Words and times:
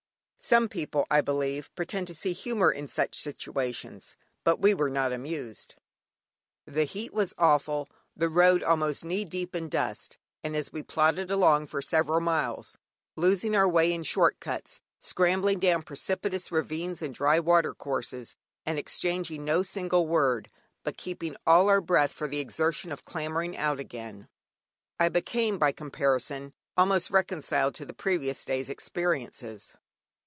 Some 0.43 0.69
people, 0.69 1.05
I 1.11 1.21
believe, 1.21 1.69
pretend 1.75 2.07
to 2.07 2.15
see 2.15 2.33
humour 2.33 2.71
in 2.71 2.87
such 2.87 3.15
situations, 3.15 4.17
but 4.43 4.59
we 4.59 4.73
were 4.73 4.89
not 4.89 5.13
amused. 5.13 5.75
The 6.65 6.85
heat 6.85 7.13
was 7.13 7.35
awful, 7.37 7.87
the 8.17 8.27
road 8.27 8.63
almost 8.63 9.05
knee 9.05 9.23
deep 9.23 9.55
in 9.55 9.69
dust, 9.69 10.17
and 10.43 10.55
as 10.55 10.73
we 10.73 10.81
plodded 10.81 11.29
along 11.29 11.67
for 11.67 11.79
several 11.79 12.21
miles, 12.21 12.75
losing 13.15 13.55
our 13.55 13.69
way 13.69 13.93
in 13.93 14.01
short 14.01 14.39
cuts, 14.39 14.81
scrambling 14.99 15.59
down 15.59 15.83
precipitous 15.83 16.51
ravines 16.51 17.03
and 17.03 17.13
dry 17.13 17.39
water 17.39 17.75
courses, 17.75 18.35
and 18.65 18.79
exchanging 18.79 19.45
no 19.45 19.61
single 19.61 20.07
word, 20.07 20.49
but 20.83 20.97
keeping 20.97 21.35
all 21.45 21.69
our 21.69 21.81
breath 21.81 22.11
for 22.11 22.27
the 22.27 22.39
exertion 22.39 22.91
of 22.91 23.05
clambering 23.05 23.55
out 23.55 23.79
again, 23.79 24.27
I 24.99 25.07
became, 25.09 25.59
by 25.59 25.71
comparison, 25.71 26.55
almost 26.75 27.11
reconciled 27.11 27.75
to 27.75 27.85
the 27.85 27.93
previous 27.93 28.43
day's 28.43 28.69
experiences. 28.69 29.75